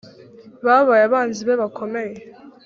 [0.65, 2.17] babaye abanzi be bakomeye